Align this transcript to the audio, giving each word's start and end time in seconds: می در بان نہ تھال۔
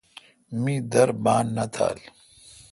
می 0.61 0.75
در 0.91 1.09
بان 1.23 1.45
نہ 1.55 1.65
تھال۔ 1.73 1.97